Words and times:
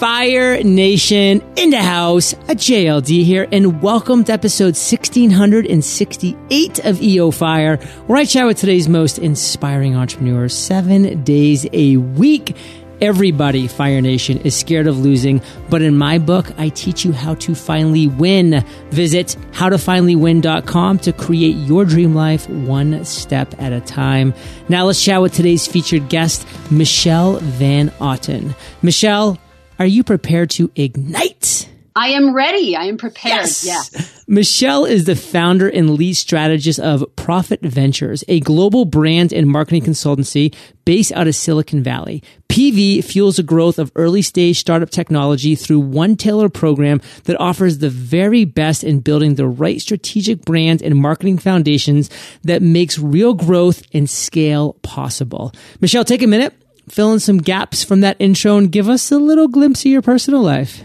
Fire 0.00 0.64
Nation 0.64 1.44
in 1.56 1.68
the 1.68 1.82
house, 1.82 2.32
a 2.32 2.54
JLD 2.54 3.22
here, 3.22 3.46
and 3.52 3.82
welcome 3.82 4.24
to 4.24 4.32
episode 4.32 4.74
1668 4.74 6.78
of 6.86 7.02
EO 7.02 7.30
Fire, 7.30 7.76
where 8.06 8.18
I 8.18 8.24
chat 8.24 8.46
with 8.46 8.56
today's 8.56 8.88
most 8.88 9.18
inspiring 9.18 9.96
entrepreneurs 9.96 10.56
seven 10.56 11.22
days 11.22 11.66
a 11.74 11.98
week. 11.98 12.56
Everybody, 13.02 13.68
Fire 13.68 14.00
Nation, 14.00 14.38
is 14.38 14.56
scared 14.56 14.86
of 14.86 14.98
losing, 14.98 15.42
but 15.68 15.82
in 15.82 15.98
my 15.98 16.16
book, 16.16 16.58
I 16.58 16.70
teach 16.70 17.04
you 17.04 17.12
how 17.12 17.34
to 17.34 17.54
finally 17.54 18.06
win. 18.06 18.64
Visit 18.88 19.36
howtofinallywin.com 19.52 20.98
to 21.00 21.12
create 21.12 21.56
your 21.56 21.84
dream 21.84 22.14
life 22.14 22.48
one 22.48 23.04
step 23.04 23.54
at 23.60 23.74
a 23.74 23.82
time. 23.82 24.32
Now 24.70 24.86
let's 24.86 25.04
chat 25.04 25.20
with 25.20 25.34
today's 25.34 25.66
featured 25.66 26.08
guest, 26.08 26.46
Michelle 26.70 27.36
Van 27.40 27.92
Otten. 28.00 28.54
Michelle, 28.80 29.38
are 29.80 29.86
you 29.86 30.04
prepared 30.04 30.50
to 30.50 30.70
ignite? 30.76 31.66
I 31.96 32.08
am 32.08 32.34
ready. 32.34 32.76
I 32.76 32.84
am 32.84 32.98
prepared. 32.98 33.40
Yes. 33.40 33.64
yes. 33.64 34.24
Michelle 34.28 34.84
is 34.84 35.06
the 35.06 35.16
founder 35.16 35.68
and 35.68 35.90
lead 35.90 36.14
strategist 36.14 36.78
of 36.78 37.04
Profit 37.16 37.62
Ventures, 37.62 38.22
a 38.28 38.40
global 38.40 38.84
brand 38.84 39.32
and 39.32 39.48
marketing 39.48 39.82
consultancy 39.82 40.54
based 40.84 41.12
out 41.12 41.26
of 41.26 41.34
Silicon 41.34 41.82
Valley. 41.82 42.22
PV 42.50 43.02
fuels 43.02 43.36
the 43.36 43.42
growth 43.42 43.78
of 43.78 43.90
early 43.96 44.20
stage 44.20 44.58
startup 44.58 44.90
technology 44.90 45.54
through 45.54 45.80
one 45.80 46.14
tailor 46.14 46.50
program 46.50 47.00
that 47.24 47.40
offers 47.40 47.78
the 47.78 47.90
very 47.90 48.44
best 48.44 48.84
in 48.84 49.00
building 49.00 49.36
the 49.36 49.48
right 49.48 49.80
strategic 49.80 50.44
brand 50.44 50.82
and 50.82 50.94
marketing 50.94 51.38
foundations 51.38 52.10
that 52.42 52.60
makes 52.60 52.98
real 52.98 53.32
growth 53.32 53.82
and 53.94 54.10
scale 54.10 54.74
possible. 54.82 55.52
Michelle, 55.80 56.04
take 56.04 56.22
a 56.22 56.26
minute 56.26 56.54
fill 56.90 57.12
in 57.12 57.20
some 57.20 57.38
gaps 57.38 57.84
from 57.84 58.00
that 58.00 58.16
intro 58.18 58.56
and 58.56 58.70
give 58.70 58.88
us 58.88 59.10
a 59.10 59.18
little 59.18 59.48
glimpse 59.48 59.80
of 59.80 59.92
your 59.92 60.02
personal 60.02 60.42
life. 60.42 60.82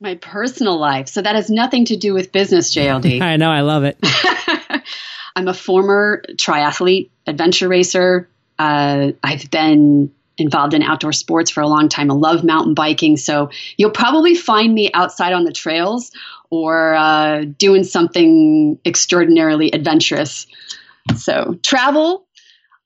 My 0.00 0.16
personal 0.16 0.78
life. 0.78 1.08
So 1.08 1.22
that 1.22 1.34
has 1.34 1.48
nothing 1.50 1.84
to 1.86 1.96
do 1.96 2.14
with 2.14 2.32
business, 2.32 2.74
JLD. 2.74 3.20
I 3.22 3.36
know, 3.36 3.50
I 3.50 3.60
love 3.60 3.84
it. 3.84 3.98
I'm 5.36 5.48
a 5.48 5.54
former 5.54 6.22
triathlete, 6.32 7.10
adventure 7.26 7.68
racer. 7.68 8.28
Uh, 8.58 9.12
I've 9.22 9.50
been 9.50 10.12
involved 10.38 10.74
in 10.74 10.82
outdoor 10.82 11.12
sports 11.12 11.50
for 11.50 11.60
a 11.60 11.68
long 11.68 11.88
time. 11.88 12.10
I 12.10 12.14
love 12.14 12.44
mountain 12.44 12.74
biking. 12.74 13.16
So 13.16 13.50
you'll 13.76 13.90
probably 13.90 14.34
find 14.34 14.72
me 14.74 14.90
outside 14.92 15.32
on 15.32 15.44
the 15.44 15.52
trails 15.52 16.10
or 16.50 16.94
uh, 16.94 17.44
doing 17.44 17.84
something 17.84 18.78
extraordinarily 18.84 19.70
adventurous. 19.72 20.46
So 21.16 21.58
travel, 21.62 22.26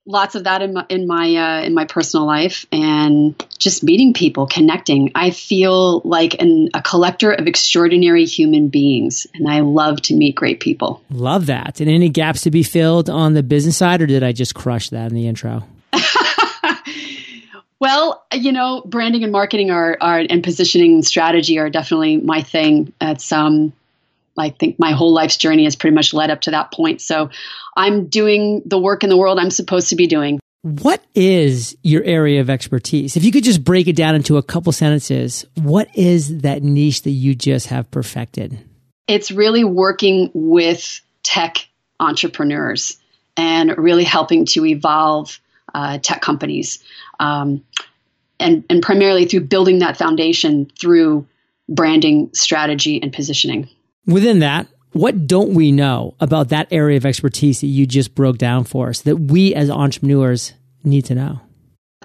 lots 0.06 0.36
of 0.36 0.44
that 0.44 0.62
in 0.62 0.72
my 0.72 0.86
in 0.88 1.06
my 1.06 1.34
uh, 1.34 1.62
in 1.62 1.74
my 1.74 1.84
personal 1.84 2.26
life 2.26 2.64
and 2.72 3.44
just 3.58 3.82
meeting 3.82 4.14
people 4.14 4.46
connecting. 4.46 5.10
I 5.14 5.30
feel 5.30 6.00
like 6.04 6.40
an, 6.40 6.70
a 6.72 6.80
collector 6.80 7.32
of 7.32 7.46
extraordinary 7.46 8.24
human 8.24 8.68
beings 8.68 9.26
and 9.34 9.48
i 9.48 9.60
love 9.60 10.00
to 10.02 10.14
meet 10.14 10.36
great 10.36 10.60
people. 10.60 11.02
Love 11.10 11.46
that. 11.46 11.80
And 11.80 11.90
any 11.90 12.08
gaps 12.08 12.42
to 12.42 12.50
be 12.50 12.62
filled 12.62 13.10
on 13.10 13.34
the 13.34 13.42
business 13.42 13.76
side 13.76 14.00
or 14.00 14.06
did 14.06 14.22
i 14.22 14.32
just 14.32 14.54
crush 14.54 14.90
that 14.90 15.10
in 15.10 15.14
the 15.14 15.26
intro? 15.26 15.64
Well 17.78 18.24
you 18.32 18.52
know 18.52 18.82
branding 18.86 19.22
and 19.22 19.30
marketing 19.30 19.70
are, 19.70 19.98
are 20.00 20.24
and 20.30 20.42
positioning 20.42 20.94
and 20.94 21.04
strategy 21.04 21.58
are 21.58 21.68
definitely 21.68 22.16
my 22.16 22.40
thing. 22.40 22.94
It's 23.02 23.30
um 23.32 23.74
I 24.38 24.50
think 24.50 24.78
my 24.78 24.92
whole 24.92 25.12
life's 25.12 25.36
journey 25.36 25.64
has 25.64 25.76
pretty 25.76 25.94
much 25.94 26.12
led 26.12 26.30
up 26.30 26.42
to 26.42 26.50
that 26.52 26.72
point. 26.72 27.00
So 27.00 27.30
I'm 27.76 28.06
doing 28.08 28.62
the 28.66 28.78
work 28.78 29.02
in 29.02 29.10
the 29.10 29.16
world 29.16 29.38
I'm 29.38 29.50
supposed 29.50 29.90
to 29.90 29.96
be 29.96 30.06
doing. 30.06 30.40
What 30.62 31.04
is 31.14 31.76
your 31.82 32.02
area 32.02 32.40
of 32.40 32.50
expertise? 32.50 33.16
If 33.16 33.24
you 33.24 33.30
could 33.30 33.44
just 33.44 33.62
break 33.62 33.86
it 33.86 33.94
down 33.94 34.16
into 34.16 34.36
a 34.36 34.42
couple 34.42 34.72
sentences, 34.72 35.44
what 35.54 35.88
is 35.94 36.38
that 36.38 36.62
niche 36.62 37.02
that 37.02 37.10
you 37.10 37.34
just 37.34 37.68
have 37.68 37.90
perfected? 37.90 38.58
It's 39.06 39.30
really 39.30 39.62
working 39.62 40.30
with 40.34 41.00
tech 41.22 41.68
entrepreneurs 42.00 42.96
and 43.36 43.78
really 43.78 44.04
helping 44.04 44.46
to 44.46 44.66
evolve 44.66 45.38
uh, 45.72 45.98
tech 45.98 46.20
companies. 46.20 46.82
Um, 47.20 47.64
and, 48.40 48.64
and 48.68 48.82
primarily 48.82 49.26
through 49.26 49.42
building 49.42 49.78
that 49.78 49.96
foundation 49.96 50.70
through 50.78 51.26
branding, 51.68 52.30
strategy, 52.32 53.00
and 53.02 53.12
positioning. 53.12 53.68
Within 54.06 54.38
that, 54.38 54.68
what 54.92 55.26
don't 55.26 55.52
we 55.52 55.72
know 55.72 56.14
about 56.20 56.48
that 56.48 56.68
area 56.70 56.96
of 56.96 57.04
expertise 57.04 57.60
that 57.60 57.66
you 57.66 57.86
just 57.86 58.14
broke 58.14 58.38
down 58.38 58.64
for 58.64 58.88
us 58.88 59.02
that 59.02 59.16
we 59.16 59.54
as 59.54 59.68
entrepreneurs 59.68 60.54
need 60.84 61.02
to 61.06 61.14
know? 61.14 61.40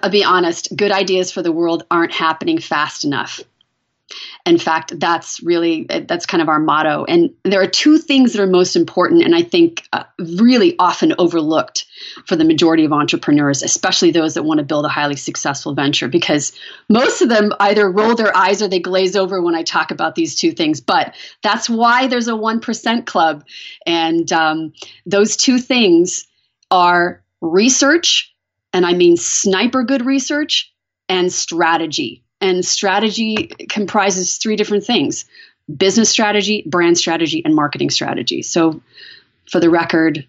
I'll 0.02 0.10
be 0.10 0.24
honest, 0.24 0.76
good 0.76 0.90
ideas 0.90 1.30
for 1.30 1.42
the 1.42 1.52
world 1.52 1.84
aren't 1.90 2.12
happening 2.12 2.58
fast 2.58 3.04
enough 3.04 3.40
in 4.44 4.58
fact, 4.58 4.98
that's 4.98 5.40
really 5.42 5.84
that's 5.84 6.26
kind 6.26 6.42
of 6.42 6.48
our 6.48 6.58
motto. 6.58 7.04
And 7.04 7.30
there 7.44 7.60
are 7.62 7.66
two 7.66 7.98
things 7.98 8.32
that 8.32 8.42
are 8.42 8.46
most 8.46 8.74
important, 8.74 9.22
and 9.22 9.34
I 9.34 9.42
think 9.42 9.84
uh, 9.92 10.04
really 10.18 10.74
often 10.78 11.14
overlooked 11.18 11.86
for 12.26 12.34
the 12.34 12.44
majority 12.44 12.84
of 12.84 12.92
entrepreneurs, 12.92 13.62
especially 13.62 14.10
those 14.10 14.34
that 14.34 14.42
want 14.42 14.58
to 14.58 14.64
build 14.64 14.84
a 14.84 14.88
highly 14.88 15.16
successful 15.16 15.74
venture, 15.74 16.08
because 16.08 16.52
most 16.88 17.22
of 17.22 17.28
them 17.28 17.52
either 17.60 17.90
roll 17.90 18.16
their 18.16 18.36
eyes 18.36 18.62
or 18.62 18.68
they 18.68 18.80
glaze 18.80 19.14
over 19.14 19.40
when 19.40 19.54
I 19.54 19.62
talk 19.62 19.92
about 19.92 20.16
these 20.16 20.34
two 20.34 20.52
things. 20.52 20.80
But 20.80 21.14
that's 21.42 21.70
why 21.70 22.08
there's 22.08 22.28
a 22.28 22.36
one 22.36 22.60
percent 22.60 23.06
club, 23.06 23.44
and 23.86 24.30
um, 24.32 24.72
those 25.06 25.36
two 25.36 25.58
things 25.58 26.26
are 26.70 27.22
research, 27.40 28.34
and 28.72 28.84
I 28.84 28.94
mean 28.94 29.16
sniper 29.16 29.84
good 29.84 30.04
research, 30.04 30.72
and 31.08 31.32
strategy 31.32 32.21
and 32.42 32.64
strategy 32.64 33.46
comprises 33.70 34.36
three 34.36 34.56
different 34.56 34.84
things 34.84 35.24
business 35.74 36.10
strategy, 36.10 36.64
brand 36.66 36.98
strategy, 36.98 37.42
and 37.44 37.54
marketing 37.54 37.88
strategy. 37.88 38.42
So, 38.42 38.82
for 39.50 39.60
the 39.60 39.70
record, 39.70 40.26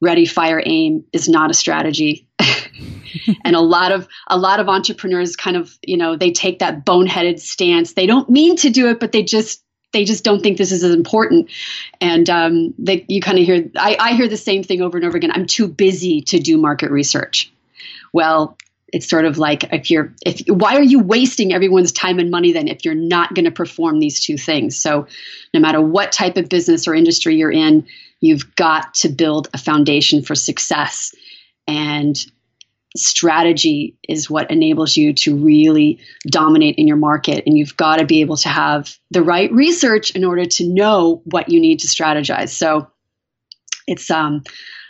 ready, 0.00 0.26
fire, 0.26 0.62
aim 0.64 1.04
is 1.12 1.28
not 1.28 1.50
a 1.50 1.54
strategy. 1.54 2.26
and 3.44 3.56
a 3.56 3.60
lot 3.60 3.92
of 3.92 4.06
a 4.28 4.38
lot 4.38 4.60
of 4.60 4.68
entrepreneurs 4.68 5.34
kind 5.36 5.56
of 5.56 5.76
you 5.82 5.96
know 5.96 6.16
they 6.16 6.30
take 6.30 6.58
that 6.58 6.84
boneheaded 6.84 7.40
stance 7.40 7.94
they 7.94 8.06
don't 8.06 8.28
mean 8.28 8.54
to 8.54 8.68
do 8.68 8.88
it 8.88 9.00
but 9.00 9.12
they 9.12 9.22
just 9.22 9.64
they 9.92 10.04
just 10.04 10.24
don't 10.24 10.42
think 10.42 10.58
this 10.58 10.72
is 10.72 10.84
as 10.84 10.94
important 10.94 11.50
and 12.02 12.28
um, 12.28 12.74
they, 12.78 13.06
you 13.08 13.22
kind 13.22 13.38
of 13.38 13.46
hear 13.46 13.70
I, 13.76 13.96
I 13.98 14.12
hear 14.12 14.28
the 14.28 14.36
same 14.36 14.62
thing 14.62 14.82
over 14.82 14.98
and 14.98 15.06
over 15.06 15.16
again 15.16 15.32
i'm 15.32 15.46
too 15.46 15.66
busy 15.66 16.20
to 16.22 16.38
do 16.38 16.58
market 16.58 16.90
research 16.90 17.50
well 18.12 18.58
it's 18.92 19.08
sort 19.08 19.24
of 19.24 19.38
like 19.38 19.64
if 19.72 19.90
you're 19.90 20.14
if 20.24 20.42
why 20.48 20.76
are 20.76 20.82
you 20.82 21.00
wasting 21.00 21.52
everyone's 21.52 21.92
time 21.92 22.18
and 22.18 22.30
money 22.30 22.52
then 22.52 22.68
if 22.68 22.84
you're 22.84 22.94
not 22.94 23.34
going 23.34 23.44
to 23.44 23.50
perform 23.50 24.00
these 24.00 24.20
two 24.24 24.36
things? 24.36 24.80
So 24.80 25.06
no 25.52 25.60
matter 25.60 25.80
what 25.80 26.12
type 26.12 26.36
of 26.36 26.48
business 26.48 26.88
or 26.88 26.94
industry 26.94 27.36
you're 27.36 27.52
in 27.52 27.86
you've 28.20 28.54
got 28.56 28.94
to 28.94 29.08
build 29.08 29.48
a 29.54 29.58
foundation 29.58 30.22
for 30.22 30.34
success. 30.34 31.14
And 31.68 32.16
strategy 32.96 33.96
is 34.08 34.28
what 34.28 34.50
enables 34.50 34.96
you 34.96 35.12
to 35.12 35.36
really 35.36 36.00
dominate 36.26 36.76
in 36.78 36.88
your 36.88 36.96
market. 36.96 37.44
And 37.46 37.56
you've 37.56 37.76
got 37.76 37.98
to 37.98 38.06
be 38.06 38.22
able 38.22 38.38
to 38.38 38.48
have 38.48 38.96
the 39.10 39.22
right 39.22 39.52
research 39.52 40.12
in 40.12 40.24
order 40.24 40.46
to 40.46 40.66
know 40.66 41.22
what 41.26 41.48
you 41.48 41.60
need 41.60 41.80
to 41.80 41.86
strategize. 41.86 42.48
So 42.48 42.90
it's 43.88 44.10
um 44.10 44.44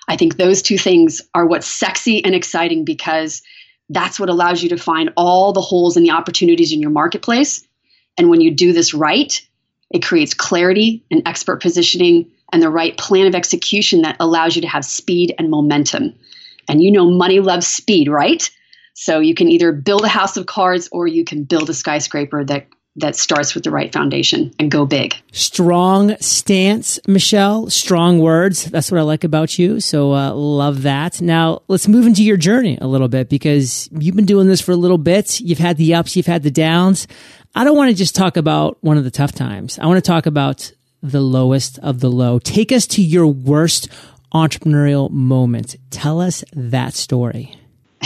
i 0.08 0.16
think 0.16 0.36
those 0.36 0.60
two 0.60 0.76
things 0.76 1.22
are 1.34 1.46
what's 1.46 1.66
sexy 1.66 2.22
and 2.22 2.34
exciting 2.34 2.84
because 2.84 3.42
that's 3.88 4.20
what 4.20 4.28
allows 4.28 4.62
you 4.62 4.68
to 4.70 4.76
find 4.76 5.12
all 5.16 5.52
the 5.52 5.60
holes 5.60 5.96
and 5.96 6.04
the 6.04 6.10
opportunities 6.10 6.72
in 6.72 6.80
your 6.80 6.90
marketplace. 6.90 7.66
And 8.16 8.28
when 8.28 8.40
you 8.40 8.54
do 8.54 8.72
this 8.72 8.92
right, 8.94 9.40
it 9.90 10.04
creates 10.04 10.34
clarity 10.34 11.04
and 11.10 11.22
expert 11.26 11.62
positioning 11.62 12.30
and 12.52 12.62
the 12.62 12.70
right 12.70 12.96
plan 12.96 13.26
of 13.26 13.34
execution 13.34 14.02
that 14.02 14.16
allows 14.20 14.56
you 14.56 14.62
to 14.62 14.68
have 14.68 14.84
speed 14.84 15.34
and 15.38 15.50
momentum. 15.50 16.14
And 16.68 16.82
you 16.82 16.90
know, 16.90 17.10
money 17.10 17.40
loves 17.40 17.66
speed, 17.66 18.08
right? 18.08 18.50
So 18.94 19.20
you 19.20 19.34
can 19.34 19.48
either 19.48 19.72
build 19.72 20.04
a 20.04 20.08
house 20.08 20.36
of 20.36 20.46
cards 20.46 20.88
or 20.92 21.06
you 21.06 21.24
can 21.24 21.44
build 21.44 21.70
a 21.70 21.74
skyscraper 21.74 22.44
that 22.44 22.66
that 22.98 23.16
starts 23.16 23.54
with 23.54 23.64
the 23.64 23.70
right 23.70 23.92
foundation 23.92 24.54
and 24.58 24.70
go 24.70 24.86
big. 24.86 25.14
Strong 25.32 26.16
stance, 26.20 26.98
Michelle. 27.06 27.70
Strong 27.70 28.20
words. 28.20 28.64
That's 28.66 28.90
what 28.90 28.98
I 28.98 29.02
like 29.02 29.24
about 29.24 29.58
you. 29.58 29.80
So 29.80 30.14
uh, 30.14 30.32
love 30.32 30.82
that. 30.82 31.20
Now 31.20 31.62
let's 31.68 31.88
move 31.88 32.06
into 32.06 32.22
your 32.22 32.36
journey 32.36 32.78
a 32.80 32.86
little 32.86 33.08
bit 33.08 33.28
because 33.28 33.88
you've 33.92 34.16
been 34.16 34.26
doing 34.26 34.48
this 34.48 34.60
for 34.60 34.72
a 34.72 34.76
little 34.76 34.98
bit. 34.98 35.40
You've 35.40 35.58
had 35.58 35.76
the 35.76 35.94
ups, 35.94 36.16
you've 36.16 36.26
had 36.26 36.42
the 36.42 36.50
downs. 36.50 37.06
I 37.54 37.64
don't 37.64 37.76
want 37.76 37.90
to 37.90 37.96
just 37.96 38.14
talk 38.14 38.36
about 38.36 38.78
one 38.82 38.98
of 38.98 39.04
the 39.04 39.10
tough 39.10 39.32
times. 39.32 39.78
I 39.78 39.86
want 39.86 40.02
to 40.02 40.08
talk 40.08 40.26
about 40.26 40.72
the 41.02 41.20
lowest 41.20 41.78
of 41.78 42.00
the 42.00 42.10
low. 42.10 42.38
Take 42.38 42.72
us 42.72 42.86
to 42.88 43.02
your 43.02 43.26
worst 43.26 43.88
entrepreneurial 44.32 45.10
moment. 45.10 45.76
Tell 45.90 46.20
us 46.20 46.44
that 46.52 46.94
story. 46.94 47.54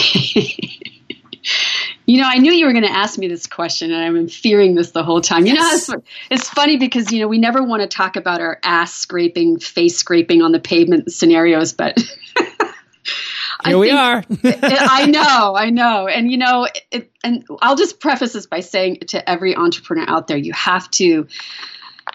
You 2.07 2.21
know, 2.21 2.29
I 2.29 2.39
knew 2.39 2.53
you 2.53 2.67
were 2.67 2.73
going 2.73 2.85
to 2.85 2.91
ask 2.91 3.19
me 3.19 3.29
this 3.29 3.47
question, 3.47 3.93
and 3.93 4.03
I've 4.03 4.13
been 4.13 4.29
fearing 4.29 4.75
this 4.75 4.91
the 4.91 5.05
whole 5.05 5.21
time. 5.21 5.47
You 5.47 5.55
yes. 5.55 5.89
know, 5.89 5.95
it's, 5.95 6.07
it's 6.31 6.49
funny 6.49 6.77
because 6.77 7.13
you 7.13 7.21
know 7.21 7.29
we 7.29 7.39
never 7.39 7.63
want 7.63 7.83
to 7.83 7.89
talk 7.89 8.17
about 8.17 8.41
our 8.41 8.59
ass 8.65 8.95
scraping, 8.95 9.59
face 9.59 9.97
scraping 9.97 10.43
on 10.43 10.53
the 10.53 10.61
pavement 10.61 11.13
scenarios, 11.13 11.73
but 11.73 11.97
Here 13.65 13.79
we 13.79 13.91
are. 13.91 14.25
I 14.45 15.07
know, 15.07 15.55
I 15.57 15.71
know. 15.71 16.09
And, 16.09 16.31
you 16.31 16.37
know, 16.37 16.67
it, 16.91 17.11
and 17.23 17.45
I'll 17.61 17.77
just 17.77 18.01
preface 18.01 18.33
this 18.33 18.47
by 18.47 18.61
saying 18.61 19.01
to 19.09 19.29
every 19.29 19.55
entrepreneur 19.55 20.05
out 20.09 20.27
there, 20.27 20.37
you 20.37 20.53
have 20.53 20.91
to. 20.93 21.27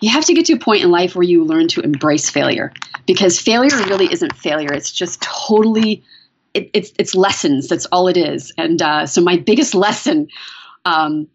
You 0.02 0.12
have 0.12 0.26
to 0.26 0.34
get 0.34 0.46
to 0.48 0.54
a 0.54 0.60
point 0.60 0.84
in 0.84 0.92
life 0.92 1.16
where 1.16 1.24
you 1.24 1.44
learn 1.44 1.70
to 1.70 1.82
embrace 1.82 2.30
failure 2.30 2.72
because 3.08 3.40
failure 3.40 3.76
really 3.88 4.12
isn't 4.12 4.36
failure. 4.36 4.72
It's 4.72 4.92
just 4.92 5.22
totally, 5.24 6.04
it, 6.58 6.70
it's, 6.74 6.92
it's 6.98 7.16
lessons. 7.16 7.68
That's 7.68 7.86
all 7.88 8.08
it 8.08 8.18
is. 8.18 8.52
And 8.58 8.82
uh, 8.82 9.06
so, 9.06 9.22
my 9.22 9.38
biggest 9.38 9.76
lesson 9.76 10.28
um, 10.86 11.28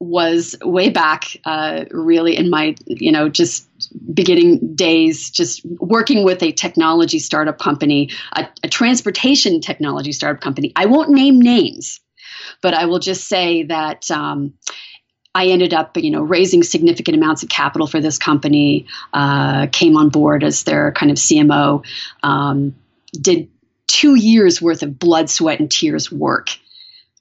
was 0.00 0.56
way 0.62 0.88
back, 0.88 1.36
uh, 1.44 1.84
really 1.90 2.36
in 2.36 2.50
my, 2.50 2.74
you 2.86 3.12
know, 3.12 3.28
just 3.28 3.68
beginning 4.12 4.74
days, 4.74 5.30
just 5.30 5.64
working 5.64 6.24
with 6.24 6.42
a 6.42 6.52
technology 6.52 7.18
startup 7.18 7.58
company, 7.58 8.10
a, 8.32 8.48
a, 8.64 8.68
transportation 8.68 9.60
technology 9.60 10.12
startup 10.12 10.42
company. 10.42 10.72
I 10.74 10.86
won't 10.86 11.10
name 11.10 11.40
names, 11.40 12.00
but 12.62 12.74
I 12.74 12.86
will 12.86 12.98
just 12.98 13.28
say 13.28 13.64
that. 13.64 14.10
Um, 14.10 14.54
I 15.32 15.46
ended 15.46 15.72
up, 15.72 15.96
you 15.96 16.10
know, 16.10 16.22
raising 16.22 16.64
significant 16.64 17.16
amounts 17.16 17.44
of 17.44 17.48
capital 17.48 17.86
for 17.86 18.00
this 18.00 18.18
company. 18.18 18.86
Uh, 19.12 19.68
came 19.70 19.96
on 19.96 20.08
board 20.08 20.42
as 20.42 20.64
their 20.64 20.90
kind 20.90 21.12
of 21.12 21.18
CMO. 21.18 21.84
Um, 22.24 22.74
did 23.12 23.48
two 23.90 24.14
years 24.14 24.62
worth 24.62 24.82
of 24.82 24.98
blood, 24.98 25.28
sweat, 25.28 25.60
and 25.60 25.70
tears 25.70 26.10
work, 26.10 26.50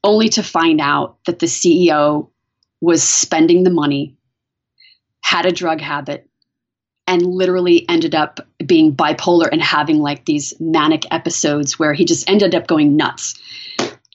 only 0.03 0.29
to 0.29 0.43
find 0.43 0.79
out 0.79 1.17
that 1.25 1.39
the 1.39 1.45
CEO 1.45 2.29
was 2.81 3.03
spending 3.03 3.63
the 3.63 3.69
money, 3.69 4.15
had 5.21 5.45
a 5.45 5.51
drug 5.51 5.81
habit, 5.81 6.29
and 7.07 7.25
literally 7.25 7.87
ended 7.89 8.13
up 8.13 8.39
being 8.65 8.95
bipolar 8.95 9.49
and 9.51 9.61
having 9.61 9.97
like 9.97 10.25
these 10.25 10.53
manic 10.59 11.05
episodes 11.11 11.79
where 11.79 11.93
he 11.93 12.05
just 12.05 12.29
ended 12.29 12.53
up 12.53 12.67
going 12.67 12.95
nuts. 12.95 13.33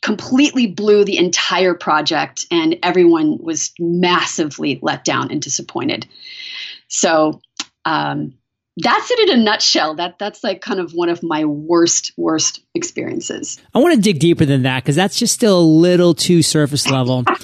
Completely 0.01 0.67
blew 0.67 1.05
the 1.05 1.17
entire 1.17 1.75
project, 1.75 2.47
and 2.51 2.77
everyone 2.83 3.39
was 3.39 3.73
massively 3.79 4.79
let 4.81 5.03
down 5.05 5.31
and 5.31 5.43
disappointed. 5.43 6.07
So, 6.89 7.41
um, 7.85 8.35
that's 8.77 9.11
it 9.11 9.29
in 9.29 9.41
a 9.41 9.43
nutshell. 9.43 9.95
That 9.95 10.19
that's 10.19 10.43
like 10.43 10.61
kind 10.61 10.81
of 10.81 10.93
one 10.93 11.09
of 11.09 11.23
my 11.23 11.45
worst 11.45 12.13
worst 12.17 12.61
experiences. 12.75 13.61
I 13.75 13.79
want 13.79 13.95
to 13.95 14.01
dig 14.01 14.19
deeper 14.19 14.45
than 14.45 14.63
that 14.63 14.83
because 14.83 14.97
that's 14.97 15.19
just 15.19 15.35
still 15.35 15.59
a 15.59 15.63
little 15.63 16.15
too 16.15 16.43
surface 16.43 16.91
level. 16.91 17.25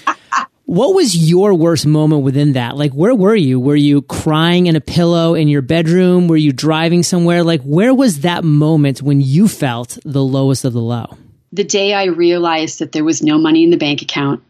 What 0.71 0.94
was 0.94 1.29
your 1.29 1.53
worst 1.53 1.85
moment 1.85 2.23
within 2.23 2.53
that? 2.53 2.77
Like, 2.77 2.93
where 2.93 3.12
were 3.12 3.35
you? 3.35 3.59
Were 3.59 3.75
you 3.75 4.03
crying 4.03 4.69
in 4.69 4.77
a 4.77 4.81
pillow 4.81 5.35
in 5.35 5.49
your 5.49 5.62
bedroom? 5.62 6.29
Were 6.29 6.37
you 6.37 6.53
driving 6.53 7.03
somewhere? 7.03 7.43
Like, 7.43 7.61
where 7.62 7.93
was 7.93 8.21
that 8.21 8.44
moment 8.44 9.03
when 9.03 9.21
you 9.21 9.49
felt 9.49 9.99
the 10.05 10.23
lowest 10.23 10.65
of 10.65 10.73
the 10.73 10.81
low? 10.81 11.19
The 11.53 11.65
day 11.65 11.93
I 11.93 12.05
realized 12.05 12.79
that 12.79 12.93
there 12.93 13.03
was 13.03 13.21
no 13.21 13.37
money 13.37 13.65
in 13.65 13.71
the 13.71 13.79
bank 13.79 14.03
account, 14.03 14.44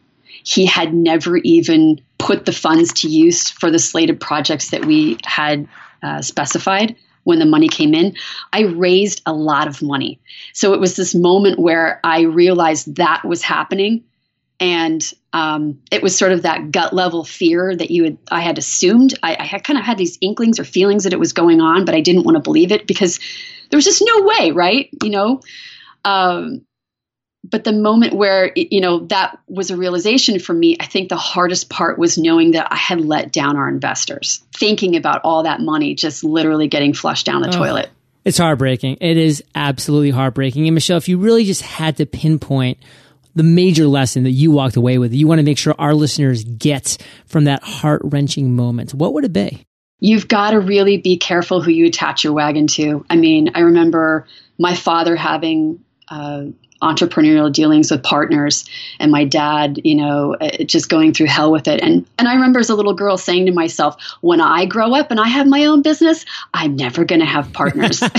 he 0.44 0.66
had 0.66 0.94
never 0.94 1.36
even 1.38 2.00
put 2.18 2.44
the 2.44 2.52
funds 2.52 2.92
to 2.92 3.08
use 3.08 3.50
for 3.50 3.70
the 3.70 3.78
slated 3.78 4.20
projects 4.20 4.70
that 4.70 4.84
we 4.84 5.18
had 5.24 5.68
uh, 6.02 6.22
specified 6.22 6.96
when 7.24 7.38
the 7.38 7.46
money 7.46 7.68
came 7.68 7.94
in. 7.94 8.14
I 8.52 8.62
raised 8.62 9.22
a 9.26 9.32
lot 9.32 9.68
of 9.68 9.82
money. 9.82 10.20
So 10.52 10.72
it 10.74 10.80
was 10.80 10.96
this 10.96 11.14
moment 11.14 11.58
where 11.58 12.00
I 12.02 12.22
realized 12.22 12.96
that 12.96 13.24
was 13.24 13.42
happening 13.42 14.04
and 14.60 15.02
um, 15.32 15.80
it 15.90 16.02
was 16.02 16.16
sort 16.16 16.32
of 16.32 16.42
that 16.42 16.70
gut 16.70 16.92
level 16.92 17.24
fear 17.24 17.74
that 17.74 17.90
you 17.90 18.04
had 18.04 18.18
I 18.30 18.42
had 18.42 18.58
assumed 18.58 19.18
I, 19.22 19.36
I 19.38 19.44
had 19.44 19.64
kind 19.64 19.78
of 19.78 19.84
had 19.84 19.96
these 19.96 20.18
inklings 20.20 20.60
or 20.60 20.64
feelings 20.64 21.04
that 21.04 21.14
it 21.14 21.18
was 21.18 21.32
going 21.32 21.60
on, 21.60 21.86
but 21.86 21.94
I 21.94 22.00
didn't 22.00 22.24
want 22.24 22.36
to 22.36 22.42
believe 22.42 22.70
it 22.70 22.86
because 22.86 23.18
there 23.70 23.78
was 23.78 23.86
just 23.86 24.02
no 24.04 24.22
way, 24.22 24.50
right? 24.50 24.90
You 25.02 25.10
know. 25.10 25.40
Um, 26.04 26.66
but 27.42 27.64
the 27.64 27.72
moment 27.72 28.14
where 28.14 28.52
you 28.54 28.80
know 28.80 29.06
that 29.06 29.38
was 29.48 29.70
a 29.70 29.76
realization 29.76 30.38
for 30.38 30.52
me 30.52 30.76
i 30.80 30.86
think 30.86 31.08
the 31.08 31.16
hardest 31.16 31.70
part 31.70 31.98
was 31.98 32.18
knowing 32.18 32.52
that 32.52 32.68
i 32.70 32.76
had 32.76 33.00
let 33.00 33.32
down 33.32 33.56
our 33.56 33.68
investors. 33.68 34.42
Thinking 34.54 34.96
about 34.96 35.20
all 35.24 35.44
that 35.44 35.60
money 35.60 35.94
just 35.94 36.24
literally 36.24 36.68
getting 36.68 36.92
flushed 36.92 37.26
down 37.26 37.42
the 37.42 37.48
oh, 37.48 37.52
toilet. 37.52 37.90
It's 38.24 38.38
heartbreaking. 38.38 38.98
It 39.00 39.16
is 39.16 39.42
absolutely 39.54 40.10
heartbreaking. 40.10 40.66
And 40.66 40.74
michelle 40.74 40.98
if 40.98 41.08
you 41.08 41.18
really 41.18 41.44
just 41.44 41.62
had 41.62 41.96
to 41.98 42.06
pinpoint 42.06 42.78
the 43.34 43.42
major 43.42 43.86
lesson 43.86 44.24
that 44.24 44.32
you 44.32 44.50
walked 44.50 44.76
away 44.76 44.98
with, 44.98 45.14
you 45.14 45.26
want 45.26 45.38
to 45.38 45.44
make 45.44 45.58
sure 45.58 45.74
our 45.78 45.94
listeners 45.94 46.42
get 46.44 46.98
from 47.26 47.44
that 47.44 47.62
heart 47.62 48.02
wrenching 48.04 48.56
moment, 48.56 48.92
what 48.92 49.14
would 49.14 49.24
it 49.24 49.32
be? 49.32 49.64
You've 50.00 50.26
got 50.26 50.50
to 50.50 50.60
really 50.60 50.96
be 50.96 51.16
careful 51.16 51.62
who 51.62 51.70
you 51.70 51.86
attach 51.86 52.24
your 52.24 52.32
wagon 52.32 52.66
to. 52.68 53.04
I 53.08 53.16
mean, 53.16 53.52
I 53.54 53.60
remember 53.60 54.26
my 54.58 54.74
father 54.74 55.14
having 55.14 55.84
uh, 56.08 56.46
entrepreneurial 56.82 57.52
dealings 57.52 57.90
with 57.90 58.02
partners, 58.02 58.68
and 58.98 59.12
my 59.12 59.24
dad, 59.24 59.80
you 59.84 59.94
know, 59.94 60.34
uh, 60.40 60.64
just 60.64 60.88
going 60.88 61.12
through 61.12 61.26
hell 61.26 61.52
with 61.52 61.68
it. 61.68 61.80
And 61.82 62.06
and 62.18 62.28
I 62.28 62.34
remember 62.34 62.58
as 62.58 62.70
a 62.70 62.74
little 62.74 62.94
girl 62.94 63.16
saying 63.16 63.46
to 63.46 63.52
myself, 63.52 63.96
when 64.20 64.40
I 64.40 64.66
grow 64.66 64.94
up 64.94 65.10
and 65.10 65.20
I 65.20 65.28
have 65.28 65.46
my 65.46 65.64
own 65.64 65.82
business, 65.82 66.24
I'm 66.54 66.76
never 66.76 67.04
going 67.04 67.20
to 67.20 67.26
have 67.26 67.52
partners. 67.52 67.98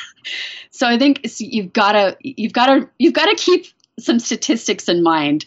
so 0.70 0.86
I 0.86 0.98
think 0.98 1.20
you've 1.38 1.72
got 1.72 1.92
to 1.92 2.16
you've 2.20 2.52
got 2.52 2.66
to 2.66 2.88
you've 2.98 3.14
got 3.14 3.26
to 3.26 3.36
keep 3.36 3.66
some 3.98 4.18
statistics 4.18 4.88
in 4.88 5.02
mind. 5.02 5.44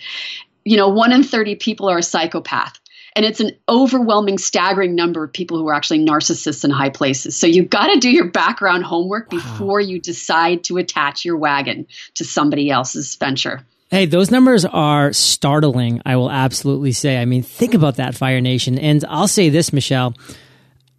You 0.64 0.78
know, 0.78 0.88
one 0.88 1.12
in 1.12 1.24
30 1.24 1.56
people 1.56 1.90
are 1.90 2.00
a 2.00 2.04
psychopath. 2.04 2.80
And 3.16 3.26
it's 3.26 3.40
an 3.40 3.52
overwhelming, 3.70 4.38
staggering 4.38 4.94
number 4.94 5.24
of 5.24 5.32
people 5.32 5.58
who 5.58 5.68
are 5.70 5.74
actually 5.74 6.06
narcissists 6.06 6.66
in 6.66 6.72
high 6.72 6.90
places. 6.90 7.38
So 7.38 7.48
you've 7.48 7.70
got 7.70 7.88
to 7.88 8.00
do 8.00 8.12
your 8.12 8.30
background 8.30 8.84
homework 8.84 9.30
before 9.30 9.80
you 9.80 10.00
decide 10.00 10.66
to 10.66 10.78
attach 10.78 11.24
your 11.24 11.38
wagon 11.38 11.88
to 12.16 12.26
somebody 12.26 12.70
else's 12.70 13.16
venture. 13.16 13.66
Hey, 13.90 14.06
those 14.06 14.32
numbers 14.32 14.66
are 14.66 15.14
startling, 15.14 16.02
I 16.06 16.18
will 16.18 16.32
absolutely 16.32 16.92
say. 16.92 17.18
I 17.18 17.26
mean, 17.26 17.44
think 17.44 17.74
about 17.74 17.96
that, 17.98 18.16
Fire 18.16 18.42
Nation. 18.42 18.78
And 18.78 19.06
I'll 19.08 19.28
say 19.28 19.50
this, 19.50 19.72
Michelle. 19.72 20.14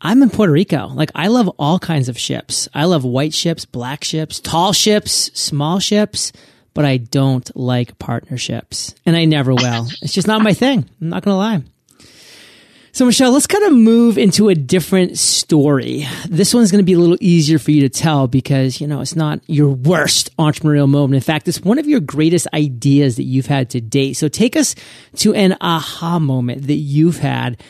I'm 0.00 0.22
in 0.22 0.30
Puerto 0.30 0.52
Rico. 0.52 0.88
Like, 0.88 1.10
I 1.14 1.26
love 1.26 1.48
all 1.58 1.78
kinds 1.78 2.08
of 2.08 2.18
ships. 2.18 2.68
I 2.72 2.84
love 2.84 3.04
white 3.04 3.34
ships, 3.34 3.64
black 3.64 4.04
ships, 4.04 4.40
tall 4.40 4.72
ships, 4.72 5.30
small 5.34 5.80
ships 5.80 6.32
but 6.76 6.84
I 6.84 6.98
don't 6.98 7.50
like 7.56 7.98
partnerships 7.98 8.94
and 9.06 9.16
I 9.16 9.24
never 9.24 9.54
will. 9.54 9.86
it's 10.02 10.12
just 10.12 10.26
not 10.26 10.42
my 10.42 10.52
thing. 10.52 10.86
I'm 11.00 11.08
not 11.08 11.24
going 11.24 11.32
to 11.32 11.38
lie. 11.38 11.62
So 12.96 13.04
Michelle, 13.04 13.32
let's 13.32 13.46
kind 13.46 13.64
of 13.64 13.74
move 13.74 14.16
into 14.16 14.48
a 14.48 14.54
different 14.54 15.18
story. 15.18 16.06
This 16.30 16.54
one's 16.54 16.70
going 16.70 16.80
to 16.80 16.86
be 16.86 16.94
a 16.94 16.98
little 16.98 17.18
easier 17.20 17.58
for 17.58 17.70
you 17.70 17.82
to 17.82 17.90
tell 17.90 18.26
because, 18.26 18.80
you 18.80 18.86
know, 18.86 19.02
it's 19.02 19.14
not 19.14 19.40
your 19.46 19.68
worst 19.68 20.34
entrepreneurial 20.38 20.88
moment. 20.88 21.16
In 21.16 21.20
fact, 21.20 21.46
it's 21.46 21.60
one 21.60 21.78
of 21.78 21.86
your 21.86 22.00
greatest 22.00 22.46
ideas 22.54 23.16
that 23.16 23.24
you've 23.24 23.44
had 23.44 23.68
to 23.68 23.82
date. 23.82 24.14
So 24.14 24.28
take 24.28 24.56
us 24.56 24.74
to 25.16 25.34
an 25.34 25.58
aha 25.60 26.18
moment 26.18 26.68
that 26.68 26.76
you've 26.76 27.18
had. 27.18 27.62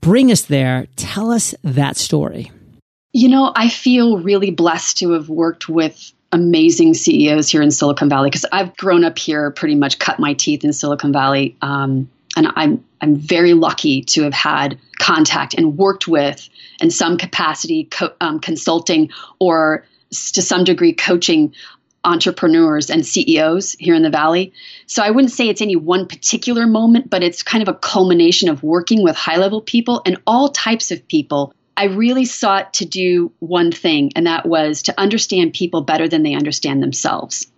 Bring 0.00 0.32
us 0.32 0.46
there. 0.46 0.88
Tell 0.96 1.30
us 1.30 1.54
that 1.62 1.96
story. 1.96 2.50
You 3.12 3.28
know, 3.28 3.52
I 3.54 3.68
feel 3.68 4.18
really 4.18 4.50
blessed 4.50 4.98
to 4.98 5.12
have 5.12 5.28
worked 5.28 5.68
with 5.68 6.12
amazing 6.32 6.94
CEOs 6.94 7.48
here 7.48 7.62
in 7.62 7.70
Silicon 7.70 8.08
Valley 8.08 8.30
because 8.30 8.46
I've 8.50 8.76
grown 8.76 9.04
up 9.04 9.16
here, 9.16 9.52
pretty 9.52 9.76
much 9.76 10.00
cut 10.00 10.18
my 10.18 10.34
teeth 10.34 10.64
in 10.64 10.72
Silicon 10.72 11.12
Valley, 11.12 11.56
um, 11.62 12.10
and 12.36 12.48
I'm 12.54 12.84
I'm 13.00 13.16
very 13.16 13.54
lucky 13.54 14.02
to 14.02 14.22
have 14.22 14.34
had 14.34 14.78
contact 14.98 15.54
and 15.54 15.76
worked 15.76 16.06
with, 16.06 16.48
in 16.80 16.90
some 16.90 17.18
capacity, 17.18 17.84
co- 17.84 18.14
um, 18.20 18.40
consulting 18.40 19.10
or 19.38 19.84
to 20.10 20.42
some 20.42 20.64
degree 20.64 20.92
coaching 20.92 21.54
entrepreneurs 22.04 22.90
and 22.90 23.06
CEOs 23.06 23.72
here 23.72 23.94
in 23.94 24.02
the 24.02 24.10
Valley. 24.10 24.52
So 24.86 25.02
I 25.02 25.10
wouldn't 25.10 25.32
say 25.32 25.48
it's 25.48 25.62
any 25.62 25.76
one 25.76 26.06
particular 26.06 26.66
moment, 26.66 27.08
but 27.08 27.22
it's 27.22 27.42
kind 27.42 27.62
of 27.62 27.68
a 27.68 27.78
culmination 27.78 28.48
of 28.48 28.62
working 28.62 29.02
with 29.02 29.16
high 29.16 29.36
level 29.36 29.60
people 29.60 30.02
and 30.04 30.20
all 30.26 30.48
types 30.48 30.90
of 30.90 31.06
people 31.06 31.54
I 31.76 31.84
really 31.84 32.26
sought 32.26 32.74
to 32.74 32.84
do 32.84 33.32
one 33.38 33.72
thing, 33.72 34.12
and 34.14 34.26
that 34.26 34.46
was 34.46 34.82
to 34.82 35.00
understand 35.00 35.54
people 35.54 35.80
better 35.80 36.06
than 36.06 36.22
they 36.22 36.34
understand 36.34 36.82
themselves. 36.82 37.50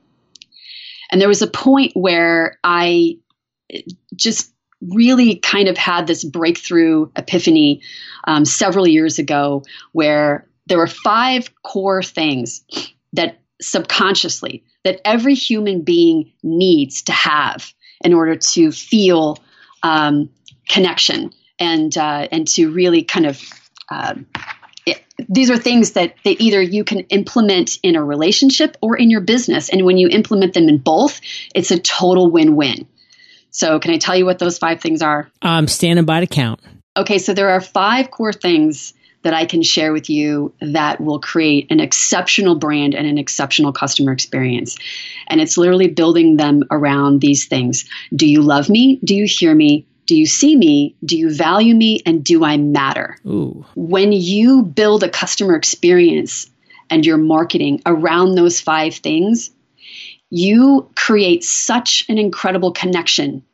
And 1.10 1.20
there 1.20 1.28
was 1.28 1.42
a 1.42 1.48
point 1.48 1.92
where 1.94 2.58
I 2.62 3.18
just 4.14 4.53
really 4.80 5.36
kind 5.36 5.68
of 5.68 5.76
had 5.76 6.06
this 6.06 6.24
breakthrough 6.24 7.08
epiphany 7.16 7.82
um, 8.26 8.44
several 8.44 8.86
years 8.86 9.18
ago 9.18 9.62
where 9.92 10.46
there 10.66 10.78
were 10.78 10.86
five 10.86 11.50
core 11.62 12.02
things 12.02 12.64
that 13.12 13.40
subconsciously 13.60 14.64
that 14.84 15.00
every 15.04 15.34
human 15.34 15.82
being 15.82 16.32
needs 16.42 17.02
to 17.02 17.12
have 17.12 17.72
in 18.04 18.12
order 18.12 18.36
to 18.36 18.70
feel 18.70 19.38
um, 19.82 20.28
connection 20.68 21.30
and 21.58 21.96
uh, 21.96 22.28
and 22.30 22.48
to 22.48 22.70
really 22.70 23.02
kind 23.02 23.26
of 23.26 23.40
it, 24.86 25.02
these 25.28 25.50
are 25.50 25.56
things 25.56 25.92
that, 25.92 26.14
that 26.24 26.40
either 26.40 26.60
you 26.60 26.84
can 26.84 27.00
implement 27.00 27.78
in 27.82 27.96
a 27.96 28.04
relationship 28.04 28.76
or 28.80 28.96
in 28.96 29.10
your 29.10 29.20
business. 29.20 29.68
And 29.68 29.84
when 29.84 29.96
you 29.96 30.08
implement 30.08 30.54
them 30.54 30.68
in 30.68 30.78
both, 30.78 31.20
it's 31.54 31.70
a 31.70 31.78
total 31.78 32.30
win 32.30 32.56
win. 32.56 32.86
So, 33.54 33.78
can 33.78 33.92
I 33.92 33.98
tell 33.98 34.16
you 34.16 34.26
what 34.26 34.40
those 34.40 34.58
five 34.58 34.80
things 34.80 35.00
are? 35.00 35.30
Um, 35.40 35.50
I'm 35.50 35.68
standing 35.68 36.04
by 36.04 36.20
to 36.20 36.26
count. 36.26 36.60
Okay, 36.96 37.18
so 37.18 37.34
there 37.34 37.50
are 37.50 37.60
five 37.60 38.10
core 38.10 38.32
things 38.32 38.94
that 39.22 39.32
I 39.32 39.46
can 39.46 39.62
share 39.62 39.92
with 39.92 40.10
you 40.10 40.52
that 40.60 41.00
will 41.00 41.20
create 41.20 41.70
an 41.70 41.78
exceptional 41.78 42.56
brand 42.56 42.94
and 42.94 43.06
an 43.06 43.16
exceptional 43.16 43.72
customer 43.72 44.10
experience. 44.10 44.76
And 45.28 45.40
it's 45.40 45.56
literally 45.56 45.86
building 45.86 46.36
them 46.36 46.64
around 46.70 47.20
these 47.20 47.46
things. 47.46 47.88
Do 48.14 48.26
you 48.28 48.42
love 48.42 48.68
me? 48.68 48.98
Do 49.04 49.14
you 49.14 49.24
hear 49.24 49.54
me? 49.54 49.86
Do 50.06 50.16
you 50.16 50.26
see 50.26 50.56
me? 50.56 50.96
Do 51.04 51.16
you 51.16 51.32
value 51.32 51.76
me? 51.76 52.00
And 52.04 52.24
do 52.24 52.44
I 52.44 52.56
matter? 52.56 53.16
Ooh. 53.24 53.64
When 53.76 54.10
you 54.12 54.62
build 54.62 55.04
a 55.04 55.08
customer 55.08 55.54
experience 55.54 56.50
and 56.90 57.06
your 57.06 57.18
marketing 57.18 57.82
around 57.86 58.34
those 58.34 58.60
five 58.60 58.96
things, 58.96 59.50
you 60.34 60.90
create 60.96 61.44
such 61.44 62.04
an 62.08 62.18
incredible 62.18 62.72
connection 62.72 63.44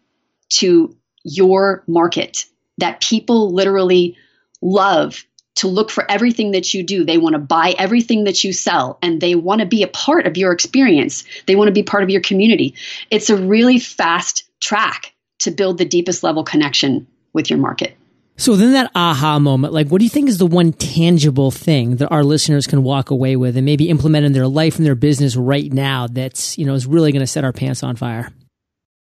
to 0.49 0.97
your 1.23 1.85
market 1.87 2.47
that 2.79 3.03
people 3.03 3.53
literally 3.53 4.17
love 4.63 5.27
to 5.57 5.69
look 5.69 5.91
for 5.91 6.11
everything 6.11 6.53
that 6.53 6.73
you 6.73 6.83
do. 6.83 7.05
They 7.05 7.19
want 7.19 7.35
to 7.35 7.39
buy 7.39 7.75
everything 7.77 8.25
that 8.25 8.43
you 8.45 8.55
sell 8.55 8.99
and 9.03 9.21
they 9.21 9.35
want 9.35 9.61
to 9.61 9.67
be 9.67 9.83
a 9.83 9.89
part 9.89 10.27
of 10.27 10.39
your 10.39 10.53
experience. 10.53 11.25
They 11.45 11.55
want 11.55 11.69
to 11.69 11.73
be 11.73 11.83
part 11.83 12.03
of 12.03 12.09
your 12.09 12.23
community. 12.23 12.75
It's 13.11 13.29
a 13.29 13.37
really 13.37 13.79
fast 13.79 14.45
track 14.59 15.13
to 15.41 15.51
build 15.51 15.77
the 15.77 15.85
deepest 15.85 16.23
level 16.23 16.45
connection 16.45 17.07
with 17.35 17.51
your 17.51 17.59
market. 17.59 17.95
So 18.41 18.57
then 18.57 18.73
that 18.73 18.91
aha 18.95 19.39
moment, 19.39 19.75
like 19.75 19.89
what 19.89 19.99
do 19.99 20.05
you 20.05 20.09
think 20.09 20.31
is 20.31 20.39
the 20.39 20.47
one 20.47 20.73
tangible 20.73 21.51
thing 21.51 21.97
that 21.97 22.09
our 22.09 22.25
listeners 22.25 22.67
can 22.67 22.83
walk 22.83 23.11
away 23.11 23.37
with 23.37 23.55
and 23.55 23.67
maybe 23.67 23.91
implement 23.91 24.25
in 24.25 24.33
their 24.33 24.47
life 24.47 24.79
and 24.79 24.87
their 24.87 24.95
business 24.95 25.37
right 25.37 25.71
now 25.71 26.07
that's, 26.07 26.57
you 26.57 26.65
know, 26.65 26.73
is 26.73 26.87
really 26.87 27.13
going 27.13 27.21
to 27.21 27.27
set 27.27 27.45
our 27.45 27.53
pants 27.53 27.83
on 27.83 27.97
fire? 27.97 28.33